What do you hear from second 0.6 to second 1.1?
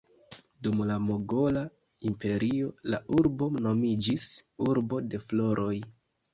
Dum la